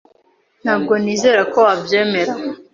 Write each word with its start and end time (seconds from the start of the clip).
Ntabwo 0.63 0.93
nizera 1.03 1.41
ko 1.51 1.57
wabyemera. 1.67 2.33